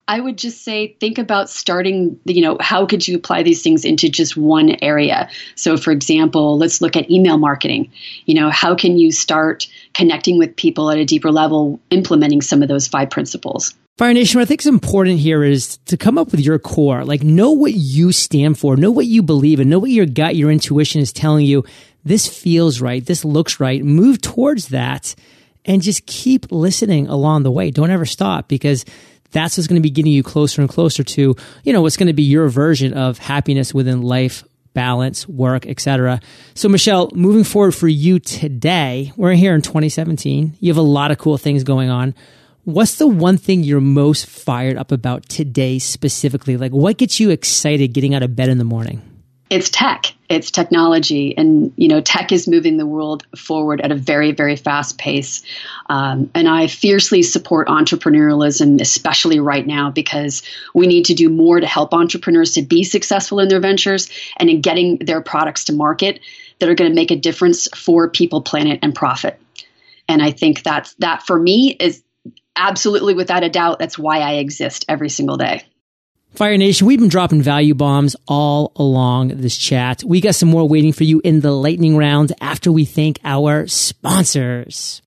I 0.09 0.19
would 0.19 0.37
just 0.37 0.65
say 0.65 0.97
think 0.99 1.19
about 1.19 1.49
starting, 1.49 2.19
you 2.25 2.41
know, 2.41 2.57
how 2.59 2.85
could 2.85 3.07
you 3.07 3.15
apply 3.15 3.43
these 3.43 3.61
things 3.61 3.85
into 3.85 4.09
just 4.09 4.35
one 4.35 4.75
area? 4.81 5.29
So, 5.55 5.77
for 5.77 5.91
example, 5.91 6.57
let's 6.57 6.81
look 6.81 6.97
at 6.97 7.09
email 7.09 7.37
marketing. 7.37 7.93
You 8.25 8.33
know, 8.33 8.49
how 8.49 8.75
can 8.75 8.97
you 8.97 9.09
start 9.09 9.69
connecting 9.93 10.37
with 10.37 10.57
people 10.57 10.91
at 10.91 10.97
a 10.97 11.05
deeper 11.05 11.31
level, 11.31 11.79
implementing 11.91 12.41
some 12.41 12.61
of 12.61 12.67
those 12.67 12.89
five 12.89 13.09
principles? 13.09 13.73
Fire 13.99 14.13
Nation, 14.13 14.39
what 14.39 14.43
I 14.43 14.45
think 14.45 14.61
is 14.61 14.67
important 14.67 15.19
here 15.19 15.43
is 15.43 15.75
to 15.87 15.97
come 15.97 16.17
up 16.17 16.31
with 16.31 16.39
your 16.39 16.57
core. 16.57 17.03
Like, 17.03 17.21
know 17.21 17.51
what 17.51 17.73
you 17.73 18.13
stand 18.13 18.57
for, 18.57 18.77
know 18.77 18.91
what 18.91 19.07
you 19.07 19.21
believe 19.21 19.59
and 19.59 19.69
know 19.69 19.77
what 19.77 19.89
your 19.89 20.05
gut, 20.05 20.37
your 20.37 20.49
intuition 20.49 21.01
is 21.01 21.11
telling 21.11 21.45
you. 21.45 21.65
This 22.05 22.25
feels 22.25 22.79
right. 22.79 23.05
This 23.05 23.25
looks 23.25 23.59
right. 23.59 23.83
Move 23.83 24.21
towards 24.21 24.69
that 24.69 25.15
and 25.65 25.81
just 25.81 26.05
keep 26.05 26.49
listening 26.49 27.09
along 27.09 27.43
the 27.43 27.51
way. 27.51 27.71
Don't 27.71 27.91
ever 27.91 28.05
stop 28.05 28.47
because 28.47 28.85
that's 29.31 29.57
what's 29.57 29.67
going 29.67 29.81
to 29.81 29.85
be 29.85 29.89
getting 29.89 30.13
you 30.13 30.23
closer 30.23 30.61
and 30.61 30.69
closer 30.69 31.03
to, 31.03 31.35
you 31.65 31.73
know, 31.73 31.81
what's 31.81 31.97
going 31.97 32.07
to 32.07 32.13
be 32.13 32.23
your 32.23 32.47
version 32.47 32.93
of 32.93 33.17
happiness 33.17 33.73
within 33.73 34.01
life, 34.01 34.45
balance, 34.73 35.27
work, 35.27 35.65
etc. 35.65 36.21
So 36.53 36.69
Michelle, 36.69 37.11
moving 37.13 37.43
forward 37.43 37.75
for 37.75 37.89
you 37.89 38.19
today, 38.19 39.11
we're 39.17 39.33
here 39.33 39.53
in 39.53 39.61
2017. 39.61 40.55
You 40.61 40.69
have 40.69 40.77
a 40.77 40.81
lot 40.81 41.11
of 41.11 41.17
cool 41.17 41.37
things 41.37 41.65
going 41.65 41.89
on. 41.89 42.15
What's 42.65 42.95
the 42.95 43.07
one 43.07 43.37
thing 43.37 43.63
you're 43.63 43.81
most 43.81 44.25
fired 44.25 44.77
up 44.77 44.91
about 44.91 45.27
today 45.27 45.79
specifically? 45.79 46.57
Like 46.57 46.71
what 46.71 46.97
gets 46.97 47.19
you 47.19 47.29
excited 47.29 47.93
getting 47.93 48.13
out 48.13 48.23
of 48.23 48.35
bed 48.35 48.49
in 48.49 48.57
the 48.57 48.63
morning? 48.63 49.01
it's 49.49 49.69
tech 49.69 50.13
it's 50.29 50.51
technology 50.51 51.35
and 51.35 51.73
you 51.75 51.87
know 51.87 52.01
tech 52.01 52.31
is 52.31 52.47
moving 52.47 52.77
the 52.77 52.85
world 52.85 53.25
forward 53.35 53.81
at 53.81 53.91
a 53.91 53.95
very 53.95 54.31
very 54.31 54.55
fast 54.55 54.97
pace 54.97 55.43
um, 55.87 56.29
and 56.35 56.47
i 56.47 56.67
fiercely 56.67 57.21
support 57.21 57.67
entrepreneurialism 57.67 58.79
especially 58.79 59.39
right 59.39 59.65
now 59.65 59.89
because 59.89 60.43
we 60.73 60.87
need 60.87 61.05
to 61.05 61.13
do 61.13 61.29
more 61.29 61.59
to 61.59 61.67
help 61.67 61.93
entrepreneurs 61.93 62.53
to 62.53 62.61
be 62.61 62.83
successful 62.83 63.39
in 63.39 63.49
their 63.49 63.59
ventures 63.59 64.09
and 64.37 64.49
in 64.49 64.61
getting 64.61 64.97
their 64.97 65.21
products 65.21 65.65
to 65.65 65.73
market 65.73 66.19
that 66.59 66.69
are 66.69 66.75
going 66.75 66.89
to 66.89 66.95
make 66.95 67.11
a 67.11 67.15
difference 67.15 67.67
for 67.75 68.09
people 68.09 68.41
planet 68.41 68.79
and 68.83 68.93
profit 68.93 69.39
and 70.07 70.21
i 70.21 70.29
think 70.29 70.61
that's 70.61 70.93
that 70.95 71.23
for 71.23 71.39
me 71.39 71.75
is 71.79 72.03
absolutely 72.59 73.13
without 73.13 73.43
a 73.43 73.49
doubt 73.49 73.79
that's 73.79 73.97
why 73.97 74.19
i 74.19 74.33
exist 74.33 74.85
every 74.87 75.09
single 75.09 75.37
day 75.37 75.63
Fire 76.35 76.57
Nation, 76.57 76.85
we've 76.85 76.99
been 76.99 77.09
dropping 77.09 77.41
value 77.41 77.73
bombs 77.73 78.15
all 78.27 78.71
along 78.75 79.29
this 79.29 79.57
chat. 79.57 80.03
We 80.03 80.21
got 80.21 80.35
some 80.35 80.49
more 80.49 80.69
waiting 80.69 80.93
for 80.93 81.03
you 81.03 81.21
in 81.23 81.39
the 81.39 81.51
lightning 81.51 81.97
round 81.97 82.33
after 82.39 82.71
we 82.71 82.85
thank 82.85 83.19
our 83.23 83.65
sponsors. 83.65 85.01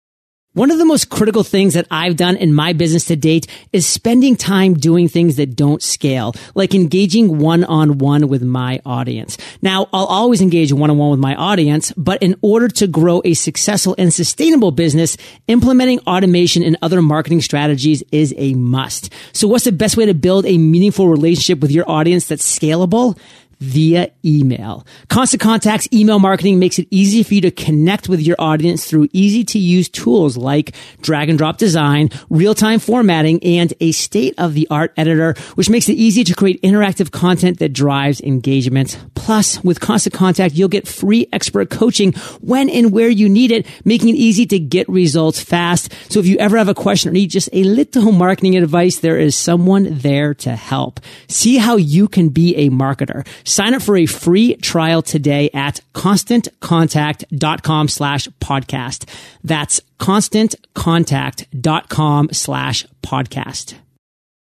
One 0.55 0.71
of 0.71 0.77
the 0.77 0.85
most 0.85 1.09
critical 1.09 1.45
things 1.45 1.73
that 1.73 1.87
I've 1.91 2.17
done 2.17 2.37
in 2.37 2.53
my 2.53 2.75
business 2.75 3.07
to 3.07 3.17
date 3.17 3.47
is 3.73 3.87
spending 3.87 4.37
time 4.37 4.75
doing 4.75 5.09
things 5.09 5.37
that 5.37 5.57
don't 5.57 5.83
scale, 5.83 6.35
like 6.55 6.75
engaging 6.75 7.39
one 7.39 7.65
on 7.65 7.97
one 7.97 8.29
with 8.29 8.43
my 8.43 8.79
audience. 8.85 9.39
Now, 9.63 9.89
I'll 9.95 10.05
always 10.05 10.43
engage 10.43 10.71
one 10.71 10.91
on 10.91 10.99
one 10.99 11.11
with 11.11 11.21
my 11.21 11.35
audience, 11.37 11.91
but 11.93 12.23
in 12.23 12.37
order 12.43 12.69
to 12.69 12.87
grow 12.87 13.23
a 13.25 13.33
successful 13.33 13.95
and 13.97 14.13
sustainable 14.13 14.73
business, 14.73 15.17
implementing 15.49 16.01
automation 16.01 16.63
and 16.63 16.77
other 16.83 17.01
marketing 17.01 17.41
strategies 17.41 18.03
is 18.13 18.35
a 18.37 18.53
must. 18.53 19.11
So 19.33 19.49
what's 19.49 19.65
the 19.65 19.73
best 19.73 19.97
way 19.97 20.05
to 20.05 20.13
build 20.13 20.45
a 20.45 20.59
meaningful 20.59 21.09
relationship 21.09 21.61
with 21.61 21.71
your 21.71 21.89
audience 21.91 22.27
that's 22.27 22.59
scalable? 22.59 23.19
Via 23.63 24.11
email. 24.25 24.85
Constant 25.09 25.41
Contact's 25.41 25.89
email 25.93 26.19
marketing 26.19 26.59
makes 26.59 26.81
it 26.81 26.89
easy 26.91 27.23
for 27.23 27.35
you 27.35 27.41
to 27.43 27.51
connect 27.53 28.09
with 28.09 28.21
your 28.21 28.35
audience 28.41 28.87
through 28.87 29.09
easy 29.13 29.45
to 29.45 29.59
use 29.59 29.89
tools 29.89 30.37
like 30.37 30.75
drag 31.01 31.29
and 31.29 31.39
drop 31.39 31.59
design, 31.59 32.11
real 32.29 32.55
time 32.55 32.81
formatting, 32.81 33.43
and 33.45 33.73
a 33.79 33.93
state 33.93 34.35
of 34.37 34.55
the 34.55 34.67
art 34.69 34.93
editor, 34.97 35.35
which 35.55 35.71
makes 35.71 35.89
it 35.89 35.93
easy 35.93 36.25
to 36.25 36.35
create 36.35 36.61
interactive 36.63 37.13
content 37.13 37.61
that 37.61 37.73
drives 37.73 38.21
engagement. 38.21 38.99
Plus, 39.15 39.63
with 39.63 39.79
Constant 39.79 40.13
Contact, 40.13 40.57
you'll 40.57 40.69
get 40.69 40.89
free 40.89 41.29
expert 41.33 41.71
coaching 41.71 42.13
when 42.41 42.69
and 42.69 42.91
where 42.91 43.09
you 43.09 43.29
need 43.29 43.53
it, 43.53 43.65
making 43.85 44.09
it 44.09 44.17
easy 44.17 44.45
to 44.47 44.59
get 44.59 44.89
results 44.89 45.41
fast. 45.41 45.93
So 46.11 46.19
if 46.19 46.27
you 46.27 46.37
ever 46.39 46.59
have 46.59 46.69
a 46.69 46.75
question 46.75 47.11
or 47.11 47.13
need 47.13 47.31
just 47.31 47.49
a 47.53 47.63
little 47.63 48.11
marketing 48.11 48.57
advice, 48.57 48.99
there 48.99 49.21
is 49.21 49.37
someone 49.37 49.99
there 49.99 50.35
to 50.35 50.57
help. 50.57 50.99
See 51.29 51.59
how 51.59 51.77
you 51.77 52.09
can 52.09 52.31
be 52.31 52.57
a 52.57 52.71
marketer. 52.71 53.25
Sign 53.53 53.75
up 53.75 53.83
for 53.83 53.99
a 53.99 54.07
free 54.07 54.57
trial 54.57 55.03
today 55.03 55.51
at 55.53 55.83
constantcontact.com 55.95 57.89
slash 57.89 58.27
podcast. 58.41 59.07
That's 59.45 59.83
constantcontact.com 60.01 62.31
slash 62.33 62.87
podcast. 63.03 63.75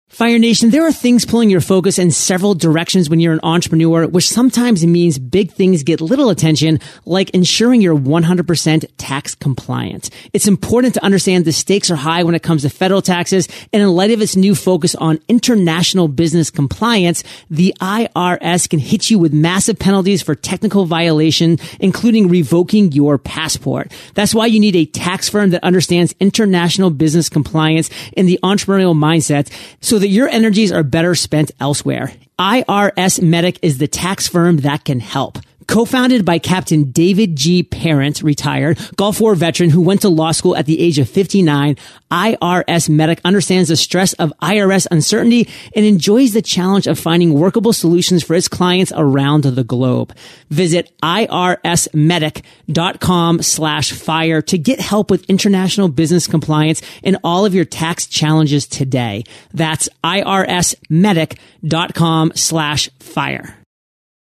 Fire 0.08 0.38
Nation, 0.38 0.70
there 0.70 0.86
are 0.86 0.92
things 0.92 1.26
pulling 1.26 1.50
your 1.50 1.60
focus 1.60 1.98
in 1.98 2.12
several 2.12 2.54
directions 2.54 3.10
when 3.10 3.18
you're 3.18 3.32
an 3.32 3.40
entrepreneur, 3.42 4.06
which 4.06 4.28
sometimes 4.28 4.86
means 4.86 5.18
big 5.18 5.50
things 5.50 5.82
get 5.82 6.00
little 6.00 6.30
attention, 6.30 6.78
like 7.04 7.28
ensuring 7.30 7.82
you're 7.82 7.98
100% 7.98 8.88
tax 8.98 9.34
compliant. 9.34 10.10
It's 10.32 10.46
important 10.46 10.94
to 10.94 11.04
understand 11.04 11.44
the 11.44 11.52
stakes 11.52 11.90
are 11.90 11.96
high 11.96 12.22
when 12.22 12.36
it 12.36 12.44
comes 12.44 12.62
to 12.62 12.70
federal 12.70 13.02
taxes, 13.02 13.48
and 13.72 13.82
in 13.82 13.88
light 13.88 14.12
of 14.12 14.22
its 14.22 14.36
new 14.36 14.54
focus 14.54 14.94
on 14.94 15.18
international 15.26 16.06
business 16.06 16.50
compliance, 16.52 17.24
the 17.50 17.74
IRS 17.80 18.70
can 18.70 18.78
hit 18.78 19.10
you 19.10 19.18
with 19.18 19.32
massive 19.32 19.76
penalties 19.76 20.22
for 20.22 20.36
technical 20.36 20.86
violation, 20.86 21.58
including 21.80 22.28
revoking 22.28 22.92
your 22.92 23.18
passport. 23.18 23.92
That's 24.14 24.36
why 24.36 24.46
you 24.46 24.60
need 24.60 24.76
a 24.76 24.86
tax 24.86 25.28
firm 25.28 25.50
that 25.50 25.64
understands 25.64 26.14
international 26.20 26.90
business 26.90 27.28
compliance 27.28 27.90
and 28.16 28.28
the 28.28 28.38
entrepreneurial 28.44 28.96
mindset 28.96 29.52
so 29.80 29.95
that 29.98 30.08
that 30.08 30.08
your 30.08 30.28
energies 30.28 30.72
are 30.72 30.82
better 30.82 31.14
spent 31.14 31.50
elsewhere. 31.60 32.12
IRS 32.38 33.22
Medic 33.22 33.58
is 33.62 33.78
the 33.78 33.88
tax 33.88 34.28
firm 34.28 34.58
that 34.58 34.84
can 34.84 35.00
help. 35.00 35.38
Co-founded 35.66 36.24
by 36.24 36.38
Captain 36.38 36.90
David 36.90 37.36
G. 37.36 37.62
Parent, 37.62 38.22
retired 38.22 38.78
Gulf 38.96 39.20
War 39.20 39.34
veteran 39.34 39.70
who 39.70 39.80
went 39.80 40.02
to 40.02 40.08
law 40.08 40.32
school 40.32 40.56
at 40.56 40.66
the 40.66 40.80
age 40.80 40.98
of 40.98 41.08
59, 41.08 41.76
IRS 42.10 42.88
Medic 42.88 43.20
understands 43.24 43.68
the 43.68 43.76
stress 43.76 44.12
of 44.14 44.32
IRS 44.40 44.86
uncertainty 44.90 45.48
and 45.74 45.84
enjoys 45.84 46.32
the 46.32 46.42
challenge 46.42 46.86
of 46.86 46.98
finding 46.98 47.34
workable 47.34 47.72
solutions 47.72 48.22
for 48.22 48.34
its 48.34 48.48
clients 48.48 48.92
around 48.94 49.44
the 49.44 49.64
globe. 49.64 50.14
Visit 50.50 50.92
irsmedic.com 51.02 53.42
slash 53.42 53.92
fire 53.92 54.42
to 54.42 54.58
get 54.58 54.80
help 54.80 55.10
with 55.10 55.28
international 55.28 55.88
business 55.88 56.26
compliance 56.26 56.82
and 57.02 57.16
all 57.24 57.44
of 57.44 57.54
your 57.54 57.64
tax 57.64 58.06
challenges 58.06 58.66
today. 58.66 59.24
That's 59.52 59.88
irsmedic.com 60.04 62.32
slash 62.34 62.90
fire. 63.00 63.65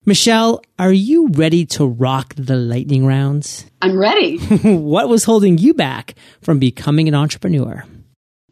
Michelle, 0.05 0.61
are 0.79 0.93
you 0.93 1.27
ready 1.33 1.65
to 1.65 1.85
rock 1.85 2.33
the 2.35 2.55
lightning 2.55 3.05
rounds? 3.05 3.65
I'm 3.81 3.97
ready. 3.97 4.37
what 4.63 5.09
was 5.09 5.25
holding 5.25 5.57
you 5.57 5.73
back 5.73 6.15
from 6.41 6.57
becoming 6.57 7.07
an 7.07 7.15
entrepreneur? 7.15 7.83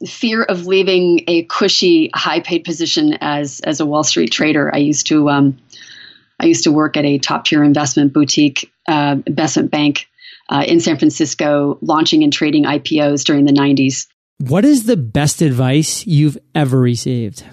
Fear 0.05 0.43
of 0.43 0.67
leaving 0.67 1.21
a 1.27 1.43
cushy, 1.45 2.11
high-paid 2.13 2.63
position 2.63 3.17
as 3.21 3.61
as 3.61 3.79
a 3.79 3.85
Wall 3.85 4.03
Street 4.03 4.31
trader. 4.31 4.69
I 4.73 4.79
used 4.79 5.07
to 5.07 5.29
um, 5.29 5.57
I 6.39 6.45
used 6.45 6.65
to 6.65 6.71
work 6.71 6.97
at 6.97 7.05
a 7.05 7.17
top-tier 7.17 7.63
investment 7.63 8.13
boutique 8.13 8.71
uh, 8.87 9.15
investment 9.25 9.71
bank 9.71 10.07
uh, 10.49 10.63
in 10.67 10.79
San 10.79 10.99
Francisco, 10.99 11.79
launching 11.81 12.23
and 12.23 12.31
trading 12.31 12.65
IPOs 12.65 13.23
during 13.23 13.45
the 13.45 13.53
'90s. 13.53 14.05
What 14.39 14.65
is 14.65 14.83
the 14.83 14.97
best 14.97 15.41
advice 15.41 16.05
you've 16.05 16.37
ever 16.53 16.79
received? 16.79 17.43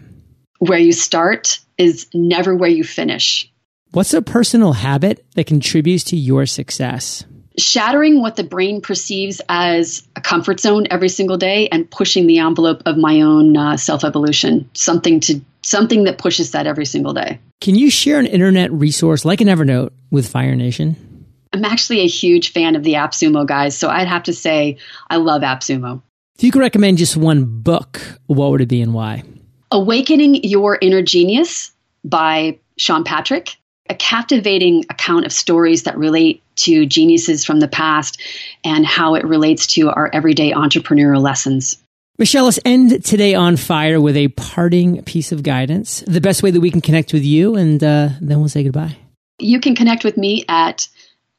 Where 0.58 0.78
you 0.78 0.92
start 0.92 1.60
is 1.78 2.08
never 2.12 2.54
where 2.54 2.68
you 2.68 2.84
finish 2.84 3.50
What's 3.94 4.12
a 4.12 4.22
personal 4.22 4.72
habit 4.72 5.24
that 5.36 5.46
contributes 5.46 6.02
to 6.04 6.16
your 6.16 6.46
success? 6.46 7.24
Shattering 7.56 8.20
what 8.20 8.34
the 8.34 8.42
brain 8.42 8.80
perceives 8.80 9.40
as 9.48 10.02
a 10.16 10.20
comfort 10.20 10.58
zone 10.58 10.88
every 10.90 11.08
single 11.08 11.36
day 11.36 11.68
and 11.68 11.88
pushing 11.88 12.26
the 12.26 12.40
envelope 12.40 12.82
of 12.86 12.96
my 12.96 13.20
own 13.20 13.56
uh, 13.56 13.76
self 13.76 14.02
evolution, 14.02 14.68
something 14.74 15.20
to 15.20 15.40
something 15.62 16.02
that 16.04 16.18
pushes 16.18 16.50
that 16.50 16.66
every 16.66 16.86
single 16.86 17.12
day. 17.12 17.38
Can 17.60 17.76
you 17.76 17.88
share 17.88 18.18
an 18.18 18.26
internet 18.26 18.72
resource 18.72 19.24
like 19.24 19.40
an 19.40 19.46
Evernote 19.46 19.92
with 20.10 20.26
Fire 20.26 20.56
Nation? 20.56 21.24
I'm 21.52 21.64
actually 21.64 22.00
a 22.00 22.08
huge 22.08 22.50
fan 22.50 22.74
of 22.74 22.82
the 22.82 22.94
AppSumo 22.94 23.46
guys, 23.46 23.78
so 23.78 23.88
I'd 23.88 24.08
have 24.08 24.24
to 24.24 24.32
say 24.32 24.78
I 25.08 25.18
love 25.18 25.42
AppSumo. 25.42 26.02
If 26.36 26.42
you 26.42 26.50
could 26.50 26.62
recommend 26.62 26.98
just 26.98 27.16
one 27.16 27.44
book, 27.44 28.00
what 28.26 28.50
would 28.50 28.60
it 28.60 28.66
be 28.66 28.82
and 28.82 28.92
why? 28.92 29.22
Awakening 29.70 30.42
Your 30.42 30.78
Inner 30.82 31.02
Genius 31.02 31.70
by 32.02 32.58
Sean 32.76 33.04
Patrick 33.04 33.56
a 33.88 33.94
captivating 33.94 34.84
account 34.88 35.26
of 35.26 35.32
stories 35.32 35.84
that 35.84 35.98
relate 35.98 36.42
to 36.56 36.86
geniuses 36.86 37.44
from 37.44 37.60
the 37.60 37.68
past 37.68 38.20
and 38.64 38.86
how 38.86 39.14
it 39.14 39.24
relates 39.24 39.66
to 39.68 39.90
our 39.90 40.10
everyday 40.12 40.52
entrepreneurial 40.52 41.20
lessons. 41.20 41.78
Michelle, 42.16 42.44
let's 42.44 42.60
end 42.64 43.04
today 43.04 43.34
on 43.34 43.56
fire 43.56 44.00
with 44.00 44.16
a 44.16 44.28
parting 44.28 45.02
piece 45.02 45.32
of 45.32 45.42
guidance, 45.42 46.04
the 46.06 46.20
best 46.20 46.44
way 46.44 46.52
that 46.52 46.60
we 46.60 46.70
can 46.70 46.80
connect 46.80 47.12
with 47.12 47.24
you, 47.24 47.56
and 47.56 47.82
uh, 47.82 48.10
then 48.20 48.38
we'll 48.38 48.48
say 48.48 48.62
goodbye. 48.62 48.96
You 49.40 49.58
can 49.58 49.74
connect 49.74 50.04
with 50.04 50.16
me 50.16 50.44
at 50.48 50.86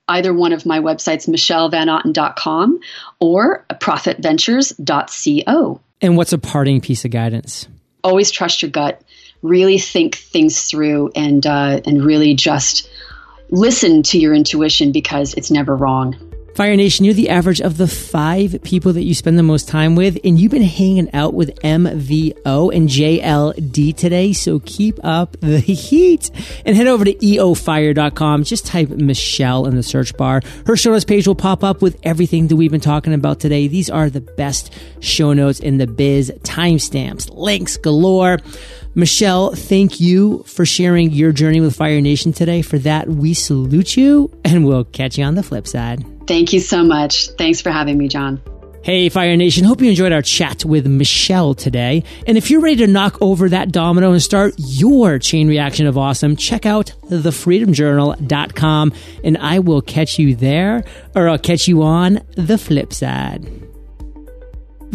either 0.10 0.34
one 0.34 0.52
of 0.52 0.66
my 0.66 0.80
websites, 0.80 1.30
michellevanotten.com 1.30 2.80
or 3.22 3.66
profitventures.co. 3.72 5.80
And 6.02 6.18
what's 6.18 6.34
a 6.34 6.38
parting 6.38 6.82
piece 6.82 7.06
of 7.06 7.12
guidance? 7.12 7.70
Always 8.04 8.30
trust 8.30 8.62
your 8.62 8.70
gut 8.70 9.02
really 9.46 9.78
think 9.78 10.16
things 10.16 10.64
through 10.64 11.12
and 11.16 11.46
uh, 11.46 11.82
and 11.86 12.04
really 12.04 12.34
just 12.34 12.90
listen 13.50 14.04
to 14.04 14.18
your 14.18 14.34
intuition 14.34 14.92
because 14.92 15.34
it's 15.36 15.52
never 15.52 15.76
wrong. 15.76 16.16
Fire 16.56 16.78
Nation, 16.78 17.04
you're 17.04 17.14
the 17.14 17.30
average 17.30 17.60
of 17.60 17.76
the 17.76 17.88
five 17.88 18.64
people 18.64 18.94
that 18.94 19.04
you 19.04 19.14
spend 19.14 19.38
the 19.38 19.44
most 19.44 19.68
time 19.68 19.94
with, 19.94 20.18
and 20.24 20.40
you've 20.40 20.54
been 20.54 20.64
hanging 20.64 21.14
out 21.14 21.34
with 21.34 21.54
MVO 21.60 22.74
and 22.74 22.88
JLD 22.88 23.94
today, 23.98 24.32
so 24.32 24.60
keep 24.60 24.98
up 25.04 25.36
the 25.42 25.60
heat. 25.60 26.32
And 26.66 26.78
head 26.78 26.88
over 26.88 27.04
to 27.04 27.14
eofire.com. 27.14 28.46
Just 28.46 28.66
type 28.66 28.88
Michelle 28.88 29.66
in 29.66 29.76
the 29.76 29.84
search 29.84 30.16
bar. 30.16 30.40
Her 30.66 30.78
show 30.78 30.92
notes 30.92 31.04
page 31.04 31.28
will 31.28 31.36
pop 31.36 31.62
up 31.62 31.82
with 31.82 32.00
everything 32.04 32.48
that 32.48 32.56
we've 32.56 32.72
been 32.72 32.80
talking 32.80 33.14
about 33.14 33.42
today. 33.42 33.68
These 33.68 33.90
are 33.90 34.10
the 34.10 34.22
best 34.22 34.72
show 35.02 35.34
notes 35.34 35.60
in 35.60 35.78
the 35.78 35.88
biz, 35.88 36.32
timestamps, 36.44 37.30
links 37.34 37.76
galore. 37.76 38.40
Michelle, 38.96 39.54
thank 39.54 40.00
you 40.00 40.44
for 40.44 40.66
sharing 40.66 41.12
your 41.12 41.34
journey 41.34 41.60
with 41.60 41.76
Fire 41.76 42.00
Nation 42.00 42.32
today. 42.32 42.62
For 42.62 42.80
that, 42.80 43.10
we 43.10 43.34
salute 43.34 43.98
you 43.98 44.32
and 44.46 44.66
we'll 44.66 44.86
catch 44.86 45.18
you 45.18 45.26
on 45.26 45.36
the 45.36 45.44
flip 45.44 45.68
side. 45.68 46.06
Thank 46.28 46.54
you 46.54 46.62
so 46.62 46.84
much. 46.84 47.28
Thanks 47.32 47.60
for 47.60 47.72
having 47.72 47.98
me, 47.98 48.08
John. 48.08 48.42
Hey, 48.84 49.10
Fire 49.10 49.36
Nation. 49.36 49.66
Hope 49.66 49.82
you 49.82 49.90
enjoyed 49.90 50.12
our 50.12 50.22
chat 50.22 50.64
with 50.64 50.86
Michelle 50.86 51.56
today. 51.56 52.04
And 52.28 52.38
if 52.38 52.52
you're 52.52 52.62
ready 52.62 52.78
to 52.78 52.88
knock 52.88 53.18
over 53.20 53.50
that 53.50 53.72
domino 53.72 54.12
and 54.12 54.22
start 54.22 54.54
your 54.58 55.18
chain 55.20 55.48
reaction 55.48 55.88
of 55.88 55.98
awesome, 55.98 56.36
check 56.36 56.66
out 56.66 56.94
thefreedomjournal.com 57.10 58.94
and 59.24 59.38
I 59.40 59.60
will 59.60 59.82
catch 59.82 60.20
you 60.20 60.36
there 60.36 60.84
or 61.16 61.28
I'll 61.28 61.40
catch 61.40 61.68
you 61.68 61.82
on 61.82 62.22
the 62.36 62.60
flip 62.60 62.94
side. 62.94 63.65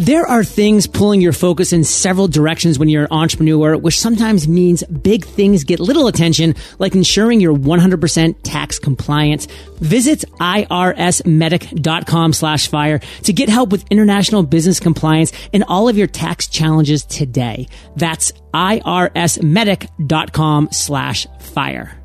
There 0.01 0.25
are 0.25 0.43
things 0.43 0.87
pulling 0.87 1.21
your 1.21 1.31
focus 1.31 1.71
in 1.73 1.83
several 1.83 2.27
directions 2.27 2.79
when 2.79 2.89
you're 2.89 3.03
an 3.03 3.11
entrepreneur, 3.11 3.77
which 3.77 3.99
sometimes 3.99 4.47
means 4.47 4.81
big 4.85 5.23
things 5.23 5.63
get 5.63 5.79
little 5.79 6.07
attention, 6.07 6.55
like 6.79 6.95
ensuring 6.95 7.39
you're 7.39 7.53
100% 7.53 8.35
tax 8.41 8.79
compliant. 8.79 9.45
Visit 9.75 10.25
irsmedic.com 10.39 12.33
slash 12.33 12.67
fire 12.67 12.99
to 13.21 13.31
get 13.31 13.47
help 13.47 13.69
with 13.69 13.85
international 13.91 14.41
business 14.41 14.79
compliance 14.79 15.33
and 15.53 15.63
all 15.67 15.87
of 15.87 15.99
your 15.99 16.07
tax 16.07 16.47
challenges 16.47 17.05
today. 17.05 17.67
That's 17.95 18.31
irsmedic.com 18.55 20.69
slash 20.71 21.27
fire. 21.41 22.00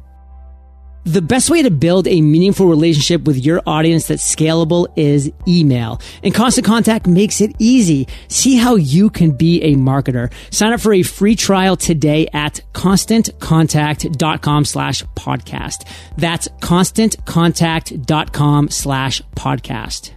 The 1.07 1.23
best 1.23 1.49
way 1.51 1.63
to 1.63 1.71
build 1.71 2.09
a 2.09 2.21
meaningful 2.21 2.67
relationship 2.67 3.27
with 3.27 3.37
your 3.37 3.63
audience 3.65 4.09
that's 4.09 4.35
scalable 4.35 4.89
is 4.97 5.31
email. 5.47 6.01
And 6.25 6.35
Constant 6.35 6.67
Contact 6.67 7.07
makes 7.07 7.41
it 7.41 7.55
easy. 7.61 8.09
See 8.27 8.57
how 8.57 8.75
you 8.75 9.09
can 9.09 9.31
be 9.31 9.63
a 9.63 9.77
marketer. 9.77 10.33
Sign 10.53 10.73
up 10.73 10.81
for 10.81 10.93
a 10.93 11.05
free 11.05 11.37
trial 11.37 11.77
today 11.77 12.27
at 12.33 12.61
constantcontact.com 12.73 14.65
slash 14.65 15.05
podcast. 15.15 15.87
That's 16.17 16.49
constantcontact.com 16.49 18.71
slash 18.71 19.23
podcast. 19.37 20.16